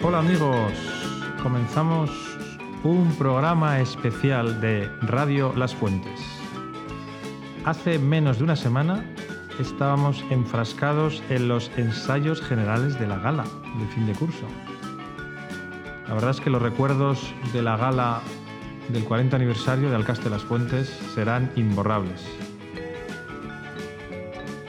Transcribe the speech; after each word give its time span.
Hola 0.00 0.20
amigos, 0.20 0.72
comenzamos 1.42 2.08
un 2.84 3.12
programa 3.18 3.80
especial 3.80 4.60
de 4.60 4.88
Radio 5.02 5.52
Las 5.56 5.74
Fuentes. 5.74 6.20
Hace 7.64 7.98
menos 7.98 8.38
de 8.38 8.44
una 8.44 8.54
semana 8.54 9.04
estábamos 9.58 10.24
enfrascados 10.30 11.20
en 11.30 11.48
los 11.48 11.72
ensayos 11.76 12.40
generales 12.40 12.96
de 13.00 13.08
la 13.08 13.18
gala 13.18 13.42
de 13.42 13.86
fin 13.88 14.06
de 14.06 14.12
curso. 14.12 14.46
La 16.06 16.14
verdad 16.14 16.30
es 16.30 16.40
que 16.40 16.50
los 16.50 16.62
recuerdos 16.62 17.34
de 17.52 17.62
la 17.62 17.76
gala 17.76 18.22
del 18.90 19.02
40 19.02 19.34
aniversario 19.34 19.90
de 19.90 19.96
Alcaste 19.96 20.30
las 20.30 20.44
Fuentes 20.44 20.88
serán 21.12 21.50
imborrables. 21.56 22.24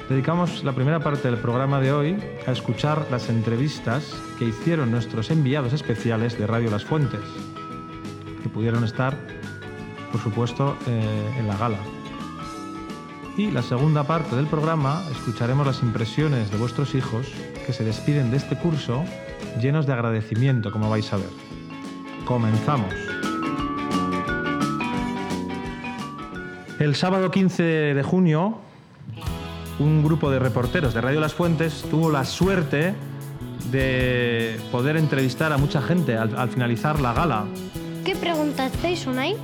Dedicamos 0.10 0.64
la 0.64 0.74
primera 0.74 1.00
parte 1.00 1.30
del 1.30 1.40
programa 1.40 1.80
de 1.80 1.92
hoy 1.92 2.18
a 2.48 2.52
escuchar 2.52 3.06
las 3.12 3.30
entrevistas 3.30 4.12
que 4.40 4.46
hicieron 4.46 4.90
nuestros 4.90 5.30
enviados 5.30 5.72
especiales 5.72 6.36
de 6.40 6.48
Radio 6.48 6.72
Las 6.72 6.84
Fuentes, 6.84 7.22
que 8.42 8.50
pudieron 8.50 8.84
estar, 8.84 9.16
por 10.12 10.20
supuesto, 10.20 10.76
eh, 10.88 11.36
en 11.38 11.48
la 11.48 11.56
gala. 11.58 11.78
Y 13.38 13.52
la 13.52 13.62
segunda 13.62 14.04
parte 14.04 14.36
del 14.36 14.48
programa 14.48 15.04
escucharemos 15.12 15.68
las 15.68 15.84
impresiones 15.84 16.50
de 16.50 16.58
vuestros 16.58 16.96
hijos 16.96 17.28
que 17.68 17.72
se 17.72 17.84
despiden 17.84 18.32
de 18.32 18.38
este 18.38 18.58
curso 18.58 19.06
llenos 19.62 19.86
de 19.86 19.94
agradecimiento, 19.94 20.72
como 20.72 20.90
vais 20.90 21.14
a 21.14 21.18
ver. 21.18 21.30
Comenzamos. 22.26 22.96
El 26.80 26.96
sábado 26.96 27.30
15 27.30 27.64
de 27.94 28.04
junio, 28.04 28.60
un 29.80 30.04
grupo 30.04 30.30
de 30.30 30.40
reporteros 30.40 30.94
de 30.94 31.02
Radio 31.02 31.20
Las 31.20 31.34
Fuentes 31.34 31.86
tuvo 31.90 32.12
la 32.12 32.26
suerte 32.26 32.94
de 33.72 34.60
poder 34.72 34.98
entrevistar 34.98 35.54
a 35.54 35.58
mucha 35.58 35.82
gente 35.82 36.18
al, 36.18 36.38
al 36.38 36.50
finalizar 36.50 37.00
la 37.00 37.14
gala. 37.14 37.46
¿Qué 38.04 38.16
preguntasteis, 38.16 39.08
Unai? 39.08 39.38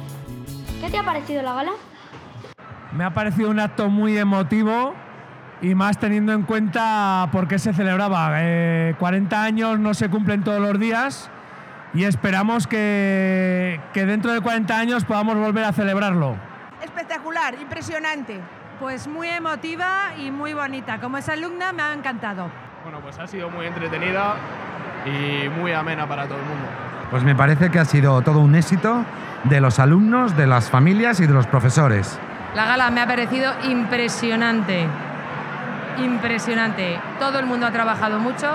¿Qué 0.81 0.89
te 0.89 0.97
ha 0.97 1.03
parecido 1.03 1.41
la 1.41 1.53
gala? 1.53 1.71
Me 2.93 3.03
ha 3.03 3.13
parecido 3.13 3.49
un 3.49 3.59
acto 3.59 3.89
muy 3.89 4.17
emotivo 4.17 4.93
y 5.61 5.73
más 5.73 5.99
teniendo 5.99 6.33
en 6.33 6.43
cuenta 6.43 7.29
por 7.31 7.47
qué 7.47 7.59
se 7.59 7.73
celebraba. 7.73 8.31
Eh, 8.35 8.95
40 8.99 9.43
años 9.43 9.79
no 9.79 9.93
se 9.93 10.09
cumplen 10.09 10.43
todos 10.43 10.61
los 10.61 10.79
días 10.79 11.29
y 11.93 12.03
esperamos 12.03 12.67
que, 12.67 13.79
que 13.93 14.05
dentro 14.05 14.33
de 14.33 14.41
40 14.41 14.77
años 14.77 15.05
podamos 15.05 15.37
volver 15.37 15.63
a 15.63 15.71
celebrarlo. 15.71 16.35
Espectacular, 16.83 17.55
impresionante. 17.61 18.41
Pues 18.79 19.07
muy 19.07 19.27
emotiva 19.29 20.13
y 20.17 20.31
muy 20.31 20.53
bonita. 20.53 20.99
Como 20.99 21.17
es 21.17 21.29
alumna 21.29 21.71
me 21.71 21.81
ha 21.81 21.93
encantado. 21.93 22.49
Bueno, 22.83 22.99
pues 23.01 23.17
ha 23.19 23.27
sido 23.27 23.49
muy 23.49 23.65
entretenida 23.65 24.35
y 25.05 25.49
muy 25.49 25.71
amena 25.71 26.07
para 26.07 26.25
todo 26.25 26.37
el 26.37 26.43
mundo. 26.45 26.67
Pues 27.09 27.23
me 27.23 27.35
parece 27.35 27.71
que 27.71 27.79
ha 27.79 27.85
sido 27.85 28.21
todo 28.21 28.39
un 28.39 28.55
éxito 28.55 29.03
de 29.45 29.61
los 29.61 29.79
alumnos, 29.79 30.35
de 30.35 30.47
las 30.47 30.69
familias 30.69 31.19
y 31.19 31.27
de 31.27 31.33
los 31.33 31.47
profesores. 31.47 32.19
La 32.55 32.65
gala 32.65 32.89
me 32.89 33.01
ha 33.01 33.07
parecido 33.07 33.53
impresionante, 33.63 34.87
impresionante. 36.03 36.99
Todo 37.19 37.39
el 37.39 37.45
mundo 37.45 37.65
ha 37.67 37.71
trabajado 37.71 38.19
mucho, 38.19 38.47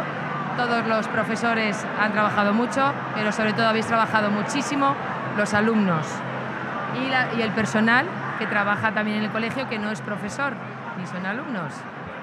todos 0.56 0.86
los 0.86 1.06
profesores 1.08 1.84
han 2.00 2.12
trabajado 2.12 2.52
mucho, 2.52 2.92
pero 3.14 3.32
sobre 3.32 3.52
todo 3.52 3.68
habéis 3.68 3.86
trabajado 3.86 4.30
muchísimo 4.30 4.94
los 5.36 5.54
alumnos 5.54 6.06
y, 7.00 7.08
la- 7.08 7.32
y 7.38 7.42
el 7.42 7.50
personal 7.52 8.04
que 8.40 8.46
trabaja 8.46 8.92
también 8.92 9.18
en 9.18 9.24
el 9.24 9.30
colegio, 9.30 9.68
que 9.68 9.78
no 9.78 9.90
es 9.90 10.00
profesor 10.00 10.54
ni 10.98 11.06
son 11.06 11.24
alumnos. 11.26 11.74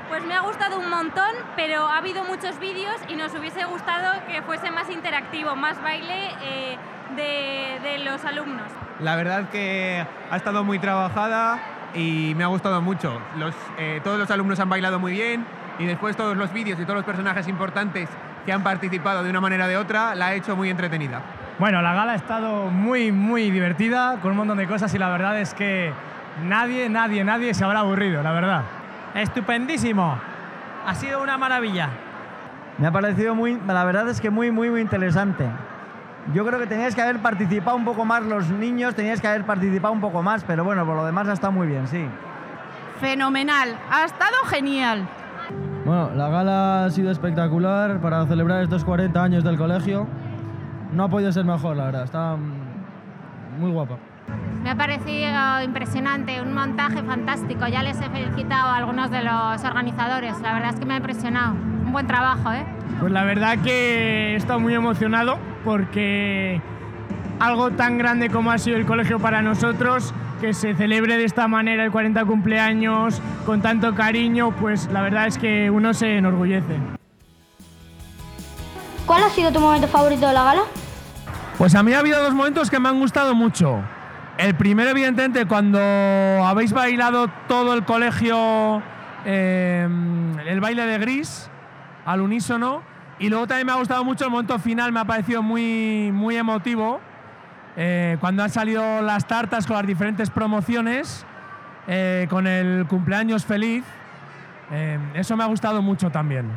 Pues 0.09 0.25
me 0.25 0.33
ha 0.33 0.41
gustado 0.41 0.79
un 0.79 0.89
montón, 0.89 1.31
pero 1.55 1.87
ha 1.87 1.97
habido 1.97 2.23
muchos 2.23 2.59
vídeos 2.59 2.95
y 3.07 3.15
nos 3.15 3.33
hubiese 3.35 3.63
gustado 3.65 4.13
que 4.27 4.41
fuese 4.41 4.71
más 4.71 4.89
interactivo, 4.89 5.55
más 5.55 5.81
baile 5.81 6.31
eh, 6.41 6.77
de, 7.15 7.87
de 7.87 7.99
los 7.99 8.25
alumnos. 8.25 8.65
La 8.99 9.15
verdad 9.15 9.49
que 9.49 10.03
ha 10.31 10.35
estado 10.35 10.63
muy 10.63 10.79
trabajada 10.79 11.59
y 11.93 12.33
me 12.35 12.43
ha 12.43 12.47
gustado 12.47 12.81
mucho. 12.81 13.21
Los, 13.37 13.53
eh, 13.77 14.01
todos 14.03 14.17
los 14.17 14.31
alumnos 14.31 14.59
han 14.59 14.69
bailado 14.69 14.97
muy 14.97 15.11
bien 15.11 15.45
y 15.77 15.85
después 15.85 16.17
todos 16.17 16.35
los 16.35 16.51
vídeos 16.51 16.79
y 16.79 16.83
todos 16.83 16.95
los 16.95 17.05
personajes 17.05 17.47
importantes 17.47 18.09
que 18.43 18.51
han 18.51 18.63
participado 18.63 19.23
de 19.23 19.29
una 19.29 19.41
manera 19.41 19.65
o 19.65 19.67
de 19.67 19.77
otra 19.77 20.15
la 20.15 20.27
ha 20.27 20.33
hecho 20.33 20.55
muy 20.55 20.71
entretenida. 20.71 21.21
Bueno, 21.59 21.81
la 21.81 21.93
gala 21.93 22.13
ha 22.13 22.15
estado 22.15 22.67
muy, 22.67 23.11
muy 23.11 23.51
divertida, 23.51 24.19
con 24.21 24.31
un 24.31 24.37
montón 24.37 24.57
de 24.57 24.67
cosas 24.67 24.93
y 24.93 24.97
la 24.97 25.09
verdad 25.09 25.39
es 25.39 25.53
que 25.53 25.91
nadie, 26.43 26.89
nadie, 26.89 27.23
nadie 27.23 27.53
se 27.53 27.63
habrá 27.63 27.79
aburrido, 27.79 28.21
la 28.23 28.31
verdad. 28.31 28.61
Estupendísimo. 29.13 30.17
Ha 30.85 30.95
sido 30.95 31.21
una 31.21 31.37
maravilla. 31.37 31.89
Me 32.77 32.87
ha 32.87 32.91
parecido 32.91 33.35
muy, 33.35 33.59
la 33.67 33.83
verdad 33.83 34.07
es 34.09 34.21
que 34.21 34.29
muy, 34.29 34.51
muy, 34.51 34.69
muy 34.69 34.81
interesante. 34.81 35.45
Yo 36.33 36.45
creo 36.45 36.59
que 36.59 36.67
teníais 36.67 36.93
que 36.93 37.01
haber 37.01 37.19
participado 37.19 37.75
un 37.75 37.85
poco 37.85 38.05
más 38.05 38.23
los 38.23 38.49
niños, 38.49 38.93
teníais 38.95 39.21
que 39.21 39.27
haber 39.27 39.45
participado 39.45 39.93
un 39.93 40.01
poco 40.01 40.21
más, 40.21 40.43
pero 40.43 40.63
bueno, 40.63 40.85
por 40.85 40.95
lo 40.95 41.05
demás 41.05 41.27
ha 41.27 41.33
estado 41.33 41.53
muy 41.53 41.67
bien, 41.67 41.87
sí. 41.87 42.05
Fenomenal, 42.99 43.77
ha 43.89 44.05
estado 44.05 44.35
genial. 44.47 45.07
Bueno, 45.85 46.11
la 46.15 46.27
gala 46.27 46.85
ha 46.85 46.89
sido 46.89 47.11
espectacular 47.11 47.99
para 48.01 48.25
celebrar 48.25 48.61
estos 48.61 48.83
40 48.83 49.23
años 49.23 49.43
del 49.43 49.57
colegio. 49.57 50.05
No 50.91 51.05
ha 51.05 51.09
podido 51.09 51.31
ser 51.31 51.45
mejor, 51.45 51.77
la 51.77 51.85
verdad. 51.85 52.03
Está 52.03 52.35
mm, 52.35 53.59
muy 53.61 53.71
guapa. 53.71 53.97
Me 54.63 54.71
ha 54.71 54.75
parecido 54.75 55.61
impresionante, 55.63 56.41
un 56.41 56.53
montaje 56.53 57.01
fantástico. 57.03 57.67
Ya 57.67 57.83
les 57.83 57.99
he 58.01 58.09
felicitado 58.09 58.69
a 58.69 58.75
algunos 58.75 59.09
de 59.11 59.23
los 59.23 59.63
organizadores. 59.63 60.39
La 60.41 60.53
verdad 60.53 60.73
es 60.73 60.79
que 60.79 60.85
me 60.85 60.95
ha 60.95 60.97
impresionado. 60.97 61.53
Un 61.53 61.91
buen 61.93 62.05
trabajo, 62.05 62.51
¿eh? 62.51 62.65
Pues 62.99 63.11
la 63.11 63.23
verdad 63.23 63.59
que 63.59 64.33
he 64.33 64.35
estado 64.35 64.59
muy 64.59 64.73
emocionado 64.73 65.37
porque 65.63 66.61
algo 67.39 67.71
tan 67.71 67.97
grande 67.97 68.29
como 68.29 68.51
ha 68.51 68.57
sido 68.57 68.77
el 68.77 68.85
colegio 68.85 69.19
para 69.19 69.41
nosotros, 69.41 70.13
que 70.41 70.53
se 70.53 70.73
celebre 70.73 71.17
de 71.17 71.23
esta 71.23 71.47
manera 71.47 71.85
el 71.85 71.91
40 71.91 72.25
cumpleaños 72.25 73.21
con 73.45 73.61
tanto 73.61 73.95
cariño, 73.95 74.51
pues 74.51 74.87
la 74.91 75.01
verdad 75.01 75.27
es 75.27 75.37
que 75.37 75.69
uno 75.69 75.93
se 75.93 76.17
enorgullece. 76.17 76.77
¿Cuál 79.05 79.23
ha 79.23 79.29
sido 79.29 79.53
tu 79.53 79.59
momento 79.59 79.87
favorito 79.87 80.27
de 80.27 80.33
la 80.33 80.43
gala? 80.43 80.61
Pues 81.57 81.73
a 81.75 81.83
mí 81.83 81.93
ha 81.93 81.99
habido 81.99 82.21
dos 82.21 82.33
momentos 82.33 82.69
que 82.69 82.79
me 82.79 82.89
han 82.89 82.99
gustado 82.99 83.33
mucho. 83.33 83.81
El 84.37 84.55
primero, 84.55 84.91
evidentemente, 84.91 85.45
cuando 85.45 85.79
habéis 85.79 86.71
bailado 86.71 87.27
todo 87.47 87.73
el 87.73 87.85
colegio 87.85 88.83
eh, 89.25 89.87
el 90.45 90.59
baile 90.61 90.85
de 90.85 90.97
gris 90.99 91.49
al 92.05 92.21
unísono. 92.21 92.81
Y 93.19 93.29
luego 93.29 93.47
también 93.47 93.65
me 93.65 93.73
ha 93.73 93.77
gustado 93.77 94.03
mucho 94.03 94.25
el 94.25 94.31
momento 94.31 94.59
final, 94.59 94.91
me 94.91 94.99
ha 94.99 95.05
parecido 95.05 95.41
muy, 95.41 96.11
muy 96.13 96.37
emotivo. 96.37 97.01
eh, 97.79 98.17
cuando 98.19 98.43
han 98.43 98.49
salido 98.49 99.01
las 99.03 99.27
tartas 99.27 99.67
con 99.67 99.75
las 99.75 99.85
diferentes 99.85 100.31
promociones, 100.31 101.25
eh, 101.87 102.25
con 102.29 102.47
el 102.47 102.87
cumpleaños 102.87 103.45
feliz. 103.45 103.85
Eh, 104.71 104.99
eso 105.13 105.37
me 105.37 105.43
ha 105.43 105.47
gustado 105.47 105.81
mucho 105.81 106.09
también. 106.09 106.49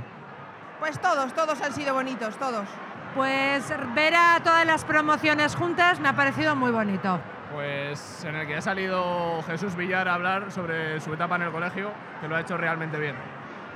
Pues 0.79 0.99
todos, 0.99 1.35
todos 1.35 1.61
han 1.61 1.75
sido 1.75 1.93
bonitos, 1.93 2.37
todos. 2.37 2.67
Pues 3.15 3.71
ver 3.95 4.15
a 4.15 4.41
todas 4.43 4.65
las 4.65 4.85
promociones 4.85 5.55
juntas 5.55 6.01
me 6.01 6.09
ha 6.09 6.17
parecido 6.17 6.57
muy 6.57 6.71
bonito. 6.71 7.21
Pues 7.53 8.25
en 8.25 8.37
el 8.37 8.47
que 8.47 8.57
ha 8.57 8.63
salido 8.63 9.43
Jesús 9.43 9.75
Villar 9.75 10.09
a 10.09 10.15
hablar 10.15 10.53
sobre 10.53 11.01
su 11.01 11.13
etapa 11.13 11.37
en 11.37 11.43
el 11.43 11.51
colegio, 11.51 11.91
que 12.21 12.29
lo 12.29 12.37
ha 12.37 12.41
hecho 12.41 12.57
realmente 12.57 12.99
bien. 12.99 13.17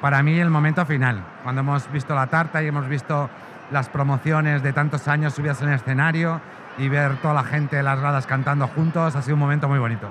Para 0.00 0.22
mí 0.22 0.38
el 0.38 0.50
momento 0.50 0.84
final, 0.86 1.24
cuando 1.42 1.62
hemos 1.62 1.90
visto 1.90 2.14
la 2.14 2.26
tarta 2.26 2.62
y 2.62 2.68
hemos 2.68 2.88
visto 2.88 3.28
las 3.70 3.88
promociones 3.88 4.62
de 4.62 4.72
tantos 4.72 5.08
años 5.08 5.34
subidas 5.34 5.60
en 5.62 5.68
el 5.70 5.74
escenario 5.76 6.40
y 6.78 6.88
ver 6.88 7.16
toda 7.16 7.34
la 7.34 7.44
gente 7.44 7.78
en 7.78 7.84
las 7.84 7.98
gradas 7.98 8.26
cantando 8.26 8.68
juntos, 8.68 9.16
ha 9.16 9.22
sido 9.22 9.34
un 9.34 9.40
momento 9.40 9.68
muy 9.68 9.78
bonito. 9.78 10.08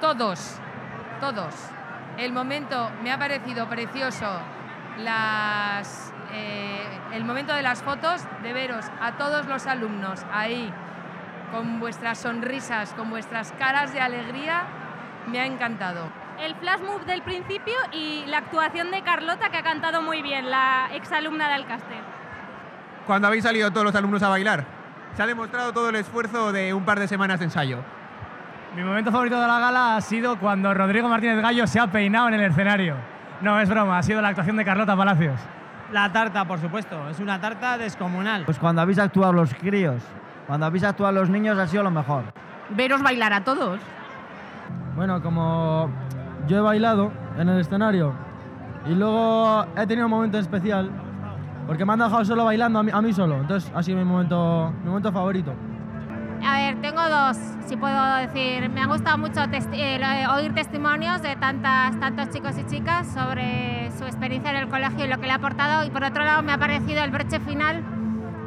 Todos, 0.00 0.58
todos. 1.20 1.54
El 2.16 2.32
momento 2.32 2.90
me 3.02 3.10
ha 3.12 3.18
parecido 3.18 3.68
precioso. 3.68 4.38
Las, 4.98 6.12
eh, 6.32 6.86
el 7.12 7.24
momento 7.24 7.52
de 7.54 7.62
las 7.62 7.82
fotos, 7.82 8.22
de 8.42 8.52
veros 8.52 8.84
a 9.00 9.12
todos 9.12 9.46
los 9.46 9.66
alumnos 9.66 10.24
ahí, 10.32 10.72
con 11.54 11.78
vuestras 11.78 12.18
sonrisas, 12.18 12.92
con 12.94 13.10
vuestras 13.10 13.52
caras 13.52 13.92
de 13.92 14.00
alegría, 14.00 14.64
me 15.28 15.38
ha 15.38 15.46
encantado. 15.46 16.08
El 16.40 16.56
flash 16.56 16.80
move 16.80 17.04
del 17.04 17.22
principio 17.22 17.74
y 17.92 18.24
la 18.26 18.38
actuación 18.38 18.90
de 18.90 19.02
Carlota, 19.02 19.50
que 19.50 19.58
ha 19.58 19.62
cantado 19.62 20.02
muy 20.02 20.20
bien, 20.20 20.50
la 20.50 20.88
exalumna 20.92 21.46
de 21.46 21.54
Alcaster. 21.54 22.02
Cuando 23.06 23.28
habéis 23.28 23.44
salido 23.44 23.70
todos 23.70 23.84
los 23.84 23.94
alumnos 23.94 24.20
a 24.24 24.28
bailar, 24.30 24.64
se 25.14 25.22
ha 25.22 25.26
demostrado 25.26 25.72
todo 25.72 25.90
el 25.90 25.94
esfuerzo 25.94 26.50
de 26.50 26.74
un 26.74 26.84
par 26.84 26.98
de 26.98 27.06
semanas 27.06 27.38
de 27.38 27.44
ensayo. 27.44 27.78
Mi 28.74 28.82
momento 28.82 29.12
favorito 29.12 29.40
de 29.40 29.46
la 29.46 29.60
gala 29.60 29.96
ha 29.96 30.00
sido 30.00 30.36
cuando 30.40 30.74
Rodrigo 30.74 31.08
Martínez 31.08 31.40
Gallo 31.40 31.68
se 31.68 31.78
ha 31.78 31.86
peinado 31.86 32.26
en 32.28 32.34
el 32.34 32.50
escenario. 32.50 32.96
No, 33.42 33.60
es 33.60 33.68
broma, 33.68 33.98
ha 33.98 34.02
sido 34.02 34.20
la 34.20 34.28
actuación 34.28 34.56
de 34.56 34.64
Carlota 34.64 34.96
Palacios. 34.96 35.38
La 35.92 36.10
tarta, 36.10 36.44
por 36.46 36.58
supuesto. 36.58 37.08
Es 37.10 37.20
una 37.20 37.40
tarta 37.40 37.78
descomunal. 37.78 38.44
Pues 38.44 38.58
cuando 38.58 38.82
habéis 38.82 38.98
actuado 38.98 39.32
los 39.32 39.54
críos, 39.54 40.02
cuando 40.46 40.66
habéis 40.66 40.84
actuado 40.84 41.12
los 41.12 41.28
niños 41.30 41.58
ha 41.58 41.66
sido 41.66 41.82
lo 41.82 41.90
mejor. 41.90 42.24
Veros 42.70 43.02
bailar 43.02 43.32
a 43.32 43.44
todos. 43.44 43.78
Bueno, 44.96 45.22
como 45.22 45.90
yo 46.46 46.58
he 46.58 46.60
bailado 46.60 47.10
en 47.38 47.48
el 47.48 47.60
escenario 47.60 48.12
y 48.86 48.94
luego 48.94 49.64
he 49.76 49.86
tenido 49.86 50.06
un 50.06 50.10
momento 50.10 50.38
especial 50.38 50.90
porque 51.66 51.84
me 51.84 51.94
han 51.94 51.98
dejado 51.98 52.24
solo 52.24 52.44
bailando 52.44 52.78
a 52.78 52.82
mí, 52.82 52.90
a 52.92 53.00
mí 53.02 53.12
solo. 53.12 53.36
Entonces 53.36 53.70
ha 53.74 53.82
sido 53.82 53.98
mi 53.98 54.04
momento, 54.04 54.72
mi 54.82 54.88
momento 54.88 55.10
favorito. 55.12 55.52
A 56.46 56.58
ver, 56.58 56.76
tengo 56.82 57.00
dos, 57.08 57.38
si 57.64 57.74
puedo 57.76 58.16
decir. 58.16 58.68
Me 58.68 58.82
ha 58.82 58.86
gustado 58.86 59.16
mucho 59.16 59.40
testi- 59.46 59.78
eh, 59.78 59.98
lo- 59.98 60.34
oír 60.34 60.52
testimonios 60.52 61.22
de 61.22 61.36
tantas, 61.36 61.98
tantos 61.98 62.28
chicos 62.30 62.58
y 62.58 62.66
chicas 62.66 63.06
sobre 63.08 63.90
su 63.98 64.04
experiencia 64.04 64.50
en 64.50 64.56
el 64.58 64.68
colegio 64.68 65.06
y 65.06 65.08
lo 65.08 65.16
que 65.18 65.24
le 65.26 65.32
ha 65.32 65.36
aportado. 65.36 65.84
Y 65.86 65.90
por 65.90 66.04
otro 66.04 66.22
lado, 66.22 66.42
me 66.42 66.52
ha 66.52 66.58
parecido 66.58 67.02
el 67.02 67.10
broche 67.10 67.40
final 67.40 67.82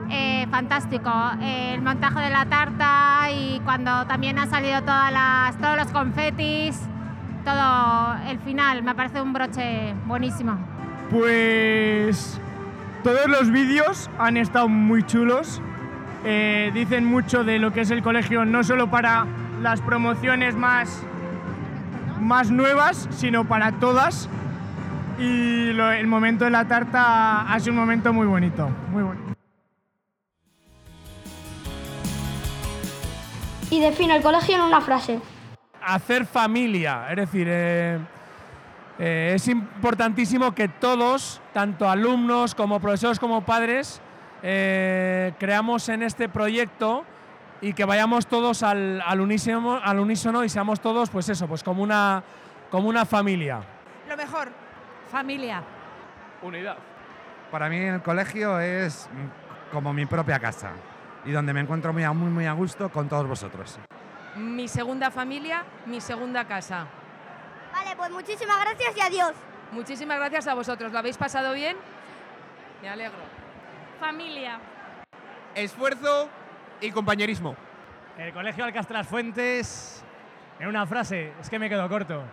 eh, 0.10 0.48
fantástico. 0.50 1.12
El 1.42 1.82
montaje 1.82 2.20
de 2.20 2.30
la 2.30 2.46
tarta 2.46 3.30
y 3.32 3.60
cuando 3.62 4.06
también 4.06 4.40
han 4.40 4.50
salido 4.50 4.82
todas 4.82 5.58
todos 5.58 5.78
los 5.78 5.88
confetis, 5.88 6.82
todo 7.44 8.16
el 8.28 8.40
final. 8.40 8.84
Me 8.84 8.96
parece 8.96 9.22
un 9.22 9.34
broche 9.34 9.94
buenísimo. 10.06 10.58
Pues 11.10 12.40
todos 13.04 13.28
los 13.28 13.52
vídeos 13.52 14.10
han 14.20 14.38
estado 14.38 14.68
muy 14.68 15.04
chulos. 15.04 15.62
Eh, 16.26 16.72
dicen 16.74 17.06
mucho 17.06 17.44
de 17.44 17.60
lo 17.60 17.72
que 17.72 17.82
es 17.82 17.92
el 17.92 18.02
colegio, 18.02 18.44
no 18.44 18.64
solo 18.64 18.90
para 18.90 19.26
las 19.62 19.82
promociones 19.82 20.56
más, 20.56 21.04
más 22.20 22.52
nuevas, 22.52 23.08
sino 23.12 23.46
para 23.46 23.74
todas. 23.74 24.30
Y 25.20 25.70
el 25.70 26.08
momento 26.08 26.46
de 26.46 26.52
la 26.52 26.66
tarta 26.66 27.52
ha 27.52 27.60
sido 27.60 27.74
un 27.74 27.80
momento 27.80 28.14
muy 28.14 28.28
bonito, 28.28 28.70
muy 28.92 29.04
bonito. 29.04 29.37
Y 33.70 33.80
define 33.82 34.16
el 34.16 34.24
colegio 34.24 34.56
en 34.56 34.62
una 34.62 34.82
frase. 34.82 35.20
hacer 35.84 36.26
familia. 36.26 37.08
Es 37.10 37.16
decir, 37.18 37.48
eh, 37.50 37.98
eh, 39.00 39.34
es 39.36 39.48
importantísimo 39.48 40.54
que 40.54 40.68
todos, 40.68 41.42
tanto 41.54 41.90
alumnos 41.90 42.56
como 42.56 42.80
profesores 42.80 43.20
como 43.20 43.42
padres, 43.42 44.02
eh, 44.44 45.34
creamos 45.40 45.88
en 45.90 46.04
este 46.04 46.30
proyecto 46.30 47.06
y 47.62 47.74
que 47.74 47.86
vayamos 47.86 48.28
todos 48.28 48.64
al, 48.64 49.02
al 49.02 49.22
unísono, 49.22 49.80
al 49.84 50.00
unísono 50.00 50.44
y 50.44 50.50
seamos 50.50 50.80
todos, 50.80 51.10
pues 51.10 51.30
eso, 51.30 51.48
pues 51.48 51.64
como 51.64 51.84
una, 51.84 52.24
como 52.70 52.90
una 52.90 53.06
familia. 53.06 53.62
Lo 54.10 54.18
mejor. 54.18 54.50
Familia. 55.12 55.64
Unidad. 56.42 56.78
Para 57.52 57.70
mí 57.70 57.78
el 57.78 58.02
colegio 58.02 58.60
es 58.60 59.10
como 59.72 59.94
mi 59.94 60.06
propia 60.06 60.40
casa 60.40 60.72
y 61.28 61.32
donde 61.32 61.54
me 61.54 61.60
encuentro 61.60 61.92
muy, 61.94 62.04
a- 62.04 62.14
muy, 62.14 62.30
muy 62.32 62.46
a 62.46 62.54
gusto 62.54 62.90
con 62.90 63.08
todos 63.10 63.28
vosotros. 63.28 63.78
Mi 64.38 64.68
segunda 64.68 65.12
familia, 65.12 65.64
mi 65.86 66.00
segunda 66.00 66.46
casa. 66.46 66.86
Vale, 67.74 67.96
pues 67.96 68.10
muchísimas 68.12 68.60
gracias 68.62 68.96
y 68.98 69.02
adiós. 69.02 69.34
Muchísimas 69.72 70.18
gracias 70.18 70.48
a 70.48 70.54
vosotros. 70.54 70.92
¿Lo 70.92 71.00
habéis 71.00 71.18
pasado 71.18 71.54
bien? 71.54 71.76
Me 72.82 72.90
alegro. 72.90 73.18
Familia. 74.00 74.60
Esfuerzo 75.54 76.30
y 76.80 76.92
compañerismo. 76.92 77.56
El 78.18 78.32
Colegio 78.34 78.64
Alcastras 78.64 79.08
Fuentes, 79.08 80.04
en 80.60 80.68
una 80.68 80.86
frase, 80.86 81.34
es 81.42 81.50
que 81.50 81.60
me 81.60 81.68
quedo 81.70 81.88
corto. 81.90 82.24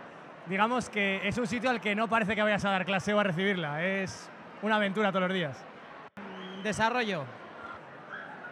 Digamos 0.47 0.89
que 0.89 1.27
es 1.27 1.37
un 1.37 1.47
sitio 1.47 1.69
al 1.69 1.81
que 1.81 1.95
no 1.95 2.07
parece 2.07 2.35
que 2.35 2.41
vayas 2.43 2.63
a 2.65 2.69
dar 2.69 2.85
clase 2.85 3.13
o 3.13 3.19
a 3.19 3.23
recibirla, 3.23 3.83
es 3.83 4.29
una 4.61 4.75
aventura 4.77 5.11
todos 5.11 5.23
los 5.27 5.33
días. 5.33 5.63
Desarrollo. 6.63 7.23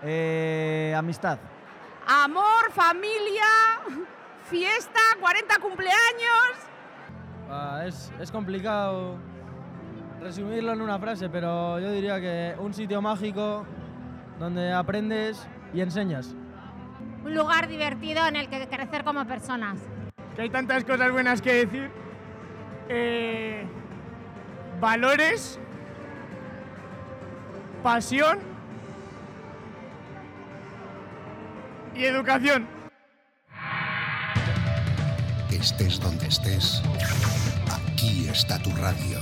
Eh, 0.03 0.93
amistad. 0.97 1.39
Amor, 2.05 2.71
familia, 2.71 3.79
fiesta, 4.49 4.99
40 5.19 5.59
cumpleaños. 5.59 6.51
Ah, 7.49 7.83
es, 7.85 8.11
es 8.19 8.29
complicado 8.29 9.17
resumirlo 10.19 10.73
en 10.73 10.81
una 10.81 10.99
frase, 10.99 11.29
pero 11.29 11.79
yo 11.79 11.91
diría 11.91 12.19
que 12.19 12.55
un 12.59 12.73
sitio 12.73 13.01
mágico 13.01 13.65
donde 14.39 14.73
aprendes 14.73 15.47
y 15.73 15.81
enseñas. 15.81 16.35
Un 17.23 17.33
lugar 17.33 17.69
divertido 17.69 18.25
en 18.27 18.35
el 18.35 18.49
que 18.49 18.67
crecer 18.67 19.05
como 19.05 19.25
personas. 19.25 19.79
Que 20.35 20.43
hay 20.43 20.49
tantas 20.49 20.83
cosas 20.83 21.11
buenas 21.11 21.41
que 21.41 21.65
decir. 21.65 21.89
Eh, 22.89 23.65
valores, 24.81 25.57
pasión 27.81 28.52
y 31.95 32.05
educación. 32.05 32.67
Estés 35.51 35.99
donde 35.99 36.27
estés, 36.27 36.81
aquí 37.71 38.27
está 38.27 38.59
tu 38.59 38.71
radio. 38.71 39.19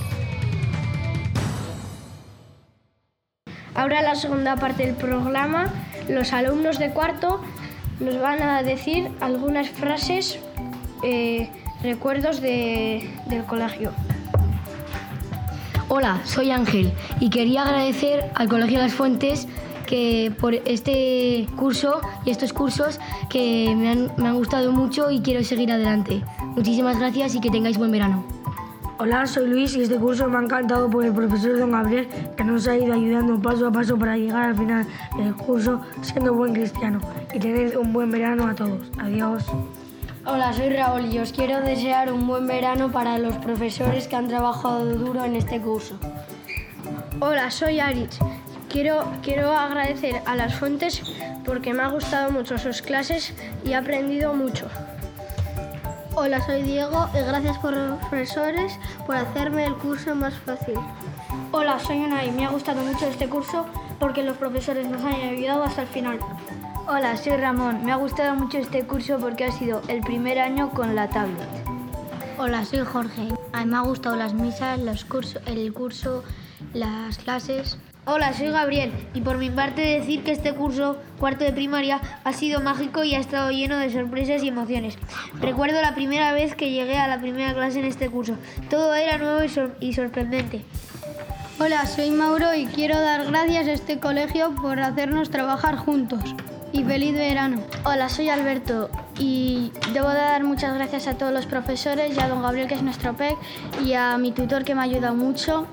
Ahora 3.74 4.02
la 4.02 4.14
segunda 4.14 4.56
parte 4.56 4.84
del 4.86 4.94
programa, 4.94 5.72
los 6.08 6.32
alumnos 6.32 6.78
de 6.78 6.90
cuarto 6.90 7.40
nos 8.00 8.20
van 8.20 8.42
a 8.42 8.62
decir 8.62 9.08
algunas 9.20 9.68
frases, 9.70 10.38
eh, 11.04 11.48
recuerdos 11.82 12.40
de- 12.40 13.08
del 13.26 13.44
colegio. 13.44 13.92
Hola, 15.88 16.20
soy 16.24 16.50
Ángel 16.50 16.92
y 17.20 17.30
quería 17.30 17.62
agradecer 17.62 18.30
al 18.34 18.48
Colegio 18.48 18.78
Las 18.78 18.92
Fuentes 18.94 19.46
que 19.92 20.32
por 20.40 20.54
este 20.54 21.46
curso 21.54 22.00
y 22.24 22.30
estos 22.30 22.54
cursos 22.54 22.98
que 23.28 23.74
me 23.76 23.90
han, 23.90 24.10
me 24.16 24.28
han 24.28 24.36
gustado 24.36 24.72
mucho 24.72 25.10
y 25.10 25.20
quiero 25.20 25.44
seguir 25.44 25.70
adelante. 25.70 26.22
Muchísimas 26.56 26.98
gracias 26.98 27.34
y 27.34 27.42
que 27.42 27.50
tengáis 27.50 27.76
buen 27.76 27.92
verano. 27.92 28.24
Hola, 28.98 29.26
soy 29.26 29.48
Luis 29.48 29.76
y 29.76 29.82
este 29.82 29.96
curso 29.96 30.26
me 30.28 30.38
ha 30.38 30.40
encantado 30.40 30.88
por 30.88 31.04
el 31.04 31.12
profesor 31.12 31.58
Don 31.58 31.72
Gabriel 31.72 32.08
que 32.38 32.42
nos 32.42 32.66
ha 32.68 32.74
ido 32.74 32.94
ayudando 32.94 33.38
paso 33.42 33.66
a 33.66 33.70
paso 33.70 33.98
para 33.98 34.16
llegar 34.16 34.48
al 34.48 34.56
final 34.56 34.86
del 35.18 35.34
curso 35.34 35.82
siendo 36.00 36.32
buen 36.32 36.54
cristiano 36.54 36.98
y 37.34 37.38
tener 37.38 37.76
un 37.76 37.92
buen 37.92 38.10
verano 38.10 38.46
a 38.46 38.54
todos. 38.54 38.90
Adiós. 38.98 39.44
Hola, 40.24 40.54
soy 40.54 40.70
Raúl 40.70 41.04
y 41.04 41.18
os 41.18 41.32
quiero 41.32 41.60
desear 41.60 42.10
un 42.10 42.26
buen 42.26 42.46
verano 42.46 42.90
para 42.90 43.18
los 43.18 43.36
profesores 43.36 44.08
que 44.08 44.16
han 44.16 44.28
trabajado 44.28 44.86
duro 44.86 45.22
en 45.22 45.36
este 45.36 45.60
curso. 45.60 45.98
Hola, 47.20 47.50
soy 47.50 47.78
Aritz. 47.78 48.18
Quiero, 48.72 49.04
quiero 49.22 49.52
agradecer 49.52 50.22
a 50.24 50.34
las 50.34 50.54
fuentes 50.54 51.02
porque 51.44 51.74
me 51.74 51.82
ha 51.82 51.88
gustado 51.88 52.30
mucho 52.30 52.56
sus 52.56 52.80
clases 52.80 53.34
y 53.66 53.72
he 53.72 53.74
aprendido 53.74 54.32
mucho. 54.32 54.66
Hola, 56.14 56.40
soy 56.46 56.62
Diego 56.62 57.06
y 57.12 57.18
gracias 57.18 57.58
por 57.58 57.76
los 57.76 57.98
profesores 58.06 58.78
por 59.06 59.16
hacerme 59.16 59.66
el 59.66 59.74
curso 59.74 60.14
más 60.14 60.32
fácil. 60.38 60.76
Hola, 61.50 61.78
soy 61.80 61.98
Unai. 61.98 62.30
Me 62.32 62.46
ha 62.46 62.48
gustado 62.48 62.82
mucho 62.82 63.06
este 63.06 63.28
curso 63.28 63.66
porque 64.00 64.22
los 64.22 64.38
profesores 64.38 64.88
nos 64.88 65.02
han 65.02 65.16
ayudado 65.16 65.64
hasta 65.64 65.82
el 65.82 65.88
final. 65.88 66.18
Hola, 66.88 67.14
soy 67.18 67.36
Ramón. 67.36 67.84
Me 67.84 67.92
ha 67.92 67.96
gustado 67.96 68.34
mucho 68.34 68.56
este 68.56 68.84
curso 68.84 69.18
porque 69.18 69.44
ha 69.44 69.52
sido 69.52 69.82
el 69.88 70.00
primer 70.00 70.38
año 70.38 70.70
con 70.70 70.94
la 70.94 71.10
tablet. 71.10 71.48
Hola, 72.38 72.64
soy 72.64 72.80
Jorge. 72.80 73.28
A 73.52 73.66
mí 73.66 73.70
me 73.70 73.76
ha 73.76 73.80
gustado 73.80 74.16
las 74.16 74.32
misas, 74.32 74.78
los 74.78 75.04
cursos, 75.04 75.42
el 75.44 75.74
curso, 75.74 76.24
las 76.72 77.18
clases. 77.18 77.76
Hola, 78.04 78.32
soy 78.32 78.48
Gabriel 78.48 78.92
y 79.14 79.20
por 79.20 79.38
mi 79.38 79.48
parte 79.48 79.80
decir 79.80 80.24
que 80.24 80.32
este 80.32 80.52
curso, 80.54 80.96
cuarto 81.20 81.44
de 81.44 81.52
primaria, 81.52 82.00
ha 82.24 82.32
sido 82.32 82.60
mágico 82.60 83.04
y 83.04 83.14
ha 83.14 83.20
estado 83.20 83.50
lleno 83.52 83.76
de 83.76 83.92
sorpresas 83.92 84.42
y 84.42 84.48
emociones. 84.48 84.98
Recuerdo 85.40 85.80
la 85.80 85.94
primera 85.94 86.32
vez 86.32 86.56
que 86.56 86.70
llegué 86.72 86.98
a 86.98 87.06
la 87.06 87.20
primera 87.20 87.54
clase 87.54 87.78
en 87.78 87.84
este 87.84 88.10
curso. 88.10 88.34
Todo 88.68 88.92
era 88.94 89.18
nuevo 89.18 89.44
y, 89.44 89.48
sor- 89.48 89.76
y 89.78 89.92
sorprendente. 89.92 90.64
Hola, 91.60 91.86
soy 91.86 92.10
Mauro 92.10 92.52
y 92.54 92.66
quiero 92.66 92.98
dar 93.00 93.24
gracias 93.26 93.68
a 93.68 93.72
este 93.72 94.00
colegio 94.00 94.52
por 94.60 94.80
hacernos 94.80 95.30
trabajar 95.30 95.76
juntos. 95.76 96.34
Y 96.72 96.82
feliz 96.82 97.12
verano. 97.12 97.60
Hola, 97.84 98.08
soy 98.08 98.30
Alberto 98.30 98.90
y 99.18 99.70
debo 99.92 100.08
de 100.08 100.16
dar 100.16 100.42
muchas 100.42 100.74
gracias 100.74 101.06
a 101.06 101.14
todos 101.18 101.32
los 101.32 101.46
profesores 101.46 102.16
y 102.16 102.20
a 102.20 102.26
don 102.28 102.42
Gabriel, 102.42 102.66
que 102.66 102.74
es 102.74 102.82
nuestro 102.82 103.12
PEC, 103.14 103.36
y 103.84 103.92
a 103.92 104.16
mi 104.18 104.32
tutor, 104.32 104.64
que 104.64 104.74
me 104.74 104.80
ha 104.80 104.84
ayudado 104.84 105.14
mucho, 105.14 105.66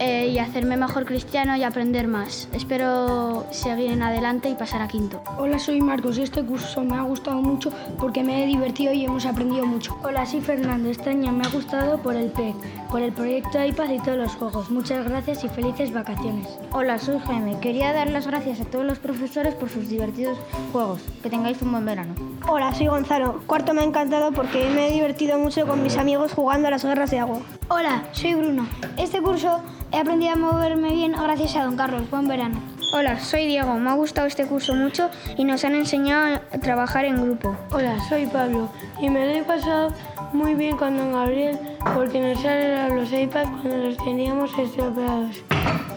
eh, 0.00 0.28
y 0.28 0.38
hacerme 0.38 0.78
mejor 0.78 1.04
cristiano 1.04 1.54
y 1.56 1.62
aprender 1.62 2.08
más. 2.08 2.48
Espero 2.54 3.46
seguir 3.50 3.90
en 3.90 4.02
adelante 4.02 4.48
y 4.48 4.54
pasar 4.54 4.80
a 4.80 4.88
quinto. 4.88 5.22
Hola, 5.36 5.58
soy 5.58 5.82
Marcos 5.82 6.16
y 6.16 6.22
este 6.22 6.42
curso 6.42 6.82
me 6.82 6.96
ha 6.96 7.02
gustado 7.02 7.42
mucho 7.42 7.70
porque 7.98 8.24
me 8.24 8.42
he 8.42 8.46
divertido 8.46 8.94
y 8.94 9.04
hemos 9.04 9.26
aprendido 9.26 9.66
mucho. 9.66 9.96
Hola, 10.02 10.24
soy 10.24 10.40
Fernando. 10.40 10.88
Este 10.88 11.10
año 11.10 11.32
me 11.32 11.44
ha 11.44 11.50
gustado 11.50 11.98
por 11.98 12.16
el 12.16 12.30
PEC, 12.30 12.56
por 12.88 13.02
el 13.02 13.12
proyecto 13.12 13.62
iPad 13.62 13.90
y 13.90 13.98
todos 13.98 14.16
los 14.16 14.34
juegos. 14.36 14.70
Muchas 14.70 15.06
gracias 15.06 15.44
y 15.44 15.50
felices 15.50 15.92
vacaciones. 15.92 16.48
Hola, 16.72 16.98
soy 16.98 17.18
Jaime. 17.18 17.60
Quería 17.60 17.92
dar 17.92 18.08
las 18.08 18.26
gracias 18.26 18.62
a 18.62 18.64
todos 18.64 18.86
los 18.86 18.98
profesores 18.98 19.54
por 19.54 19.68
sus 19.68 19.90
divertidos 19.90 20.38
juegos. 20.72 21.02
Que 21.22 21.28
tengáis 21.28 21.60
un 21.60 21.72
buen 21.72 21.84
verano. 21.84 22.14
Hola, 22.48 22.72
soy 22.72 22.86
Gonzalo. 22.86 23.42
Cuarto 23.46 23.74
me 23.74 23.82
ha 23.82 23.84
encantado 23.84 24.32
porque 24.32 24.70
me 24.70 24.88
he 24.88 24.92
divertido 24.92 25.38
mucho 25.38 25.66
con 25.66 25.82
mis 25.82 25.98
amigos 25.98 26.32
jugando 26.32 26.68
a 26.68 26.70
las 26.70 26.86
guerras 26.86 27.10
de 27.10 27.18
agua. 27.18 27.40
Hola, 27.72 28.02
soy 28.10 28.34
Bruno. 28.34 28.68
Este 28.96 29.22
curso 29.22 29.62
he 29.92 29.98
aprendido 29.98 30.32
a 30.32 30.36
moverme 30.36 30.90
bien 30.90 31.12
gracias 31.12 31.54
a 31.54 31.62
don 31.62 31.76
Carlos. 31.76 32.10
Buen 32.10 32.26
verano. 32.26 32.60
Hola, 32.92 33.20
soy 33.20 33.46
Diego. 33.46 33.74
Me 33.74 33.90
ha 33.90 33.94
gustado 33.94 34.26
este 34.26 34.44
curso 34.44 34.74
mucho 34.74 35.08
y 35.36 35.44
nos 35.44 35.64
han 35.64 35.76
enseñado 35.76 36.40
a 36.52 36.58
trabajar 36.58 37.04
en 37.04 37.22
grupo. 37.22 37.56
Hola, 37.70 37.96
soy 38.08 38.26
Pablo 38.26 38.68
y 39.00 39.08
me 39.08 39.24
lo 39.24 39.40
he 39.40 39.44
pasado 39.44 39.94
muy 40.32 40.54
bien 40.54 40.76
con 40.76 40.98
don 40.98 41.12
Gabriel 41.12 41.60
porque 41.94 42.20
nos 42.20 42.44
ha 42.44 42.56
regalado 42.56 42.96
los 42.96 43.12
iPads 43.12 43.48
cuando 43.48 43.76
los 43.76 43.96
teníamos 43.98 44.50
estropeados. 44.58 45.36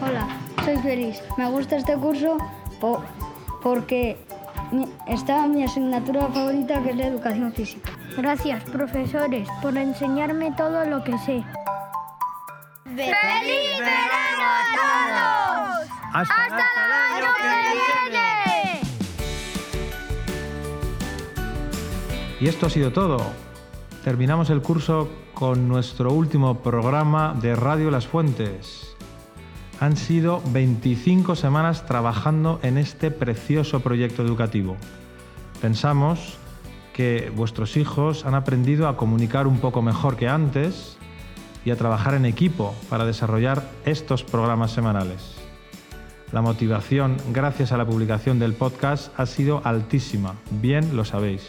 Hola, 0.00 0.28
soy 0.64 0.76
feliz. 0.76 1.20
Me 1.36 1.50
gusta 1.50 1.74
este 1.74 1.96
curso 1.96 2.38
porque 3.64 4.16
está 5.06 5.46
mi 5.46 5.64
asignatura 5.64 6.28
favorita 6.28 6.82
que 6.82 6.90
es 6.90 6.96
la 6.96 7.06
educación 7.06 7.52
física. 7.52 7.92
Gracias, 8.16 8.64
profesores, 8.64 9.48
por 9.62 9.76
enseñarme 9.76 10.52
todo 10.52 10.84
lo 10.84 11.02
que 11.02 11.16
sé. 11.18 11.44
¡Feliz 12.84 13.78
verano 13.78 14.44
a 14.44 14.62
todos! 14.76 15.88
¡Hasta, 16.12 16.46
el 16.46 16.52
año 16.52 17.30
que 17.36 17.42
viene! 18.10 18.80
Y 22.40 22.48
esto 22.48 22.66
ha 22.66 22.70
sido 22.70 22.92
todo. 22.92 23.18
Terminamos 24.04 24.50
el 24.50 24.62
curso 24.62 25.08
con 25.34 25.66
nuestro 25.66 26.12
último 26.12 26.58
programa 26.58 27.34
de 27.40 27.56
Radio 27.56 27.90
Las 27.90 28.06
Fuentes. 28.06 28.93
Han 29.80 29.96
sido 29.96 30.42
25 30.52 31.34
semanas 31.34 31.86
trabajando 31.86 32.60
en 32.62 32.78
este 32.78 33.10
precioso 33.10 33.80
proyecto 33.80 34.22
educativo. 34.22 34.76
Pensamos 35.60 36.38
que 36.92 37.32
vuestros 37.34 37.76
hijos 37.76 38.24
han 38.24 38.34
aprendido 38.34 38.88
a 38.88 38.96
comunicar 38.96 39.46
un 39.46 39.58
poco 39.58 39.82
mejor 39.82 40.16
que 40.16 40.28
antes 40.28 40.96
y 41.64 41.70
a 41.70 41.76
trabajar 41.76 42.14
en 42.14 42.24
equipo 42.24 42.74
para 42.88 43.04
desarrollar 43.04 43.68
estos 43.84 44.22
programas 44.22 44.70
semanales. 44.70 45.34
La 46.32 46.42
motivación, 46.42 47.16
gracias 47.32 47.72
a 47.72 47.76
la 47.76 47.86
publicación 47.86 48.38
del 48.38 48.54
podcast, 48.54 49.12
ha 49.18 49.26
sido 49.26 49.60
altísima, 49.64 50.34
bien 50.50 50.96
lo 50.96 51.04
sabéis. 51.04 51.48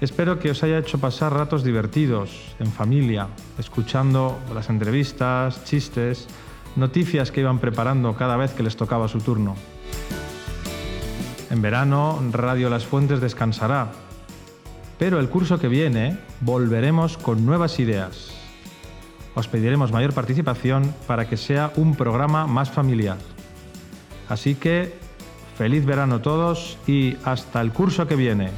Espero 0.00 0.38
que 0.38 0.52
os 0.52 0.62
haya 0.62 0.78
hecho 0.78 0.98
pasar 0.98 1.34
ratos 1.34 1.64
divertidos, 1.64 2.54
en 2.60 2.70
familia, 2.70 3.26
escuchando 3.58 4.38
las 4.54 4.70
entrevistas, 4.70 5.64
chistes, 5.64 6.28
noticias 6.76 7.32
que 7.32 7.40
iban 7.40 7.58
preparando 7.58 8.14
cada 8.14 8.36
vez 8.36 8.52
que 8.52 8.62
les 8.62 8.76
tocaba 8.76 9.08
su 9.08 9.18
turno. 9.18 9.56
En 11.50 11.60
verano, 11.62 12.22
Radio 12.30 12.70
Las 12.70 12.86
Fuentes 12.86 13.20
descansará, 13.20 13.90
pero 15.00 15.18
el 15.18 15.28
curso 15.28 15.58
que 15.58 15.66
viene 15.66 16.18
volveremos 16.42 17.18
con 17.18 17.44
nuevas 17.44 17.80
ideas. 17.80 18.30
Os 19.34 19.48
pediremos 19.48 19.90
mayor 19.90 20.12
participación 20.12 20.94
para 21.08 21.28
que 21.28 21.36
sea 21.36 21.72
un 21.74 21.96
programa 21.96 22.46
más 22.46 22.70
familiar. 22.70 23.18
Así 24.28 24.54
que, 24.54 24.96
feliz 25.56 25.84
verano 25.84 26.20
todos 26.20 26.78
y 26.86 27.16
hasta 27.24 27.60
el 27.60 27.72
curso 27.72 28.06
que 28.06 28.14
viene. 28.14 28.50